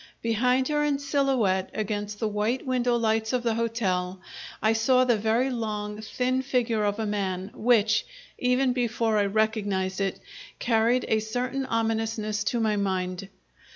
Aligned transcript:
Beside 0.23 0.67
her, 0.69 0.83
in 0.83 0.97
silhouette 0.97 1.69
against 1.75 2.19
the 2.19 2.27
white 2.27 2.65
window 2.65 2.95
lights 2.95 3.33
of 3.33 3.43
the 3.43 3.53
hotel, 3.53 4.19
I 4.59 4.73
saw 4.73 5.05
the 5.05 5.15
very 5.15 5.51
long, 5.51 6.01
thin 6.01 6.41
figure 6.41 6.83
of 6.85 6.97
a 6.97 7.05
man, 7.05 7.51
which, 7.53 8.03
even 8.39 8.73
before 8.73 9.19
I 9.19 9.27
recognized 9.27 10.01
it, 10.01 10.19
carried 10.57 11.05
a 11.07 11.19
certain 11.19 11.67
ominousness 11.69 12.43
to 12.45 12.59
my 12.59 12.77
mind. 12.77 13.27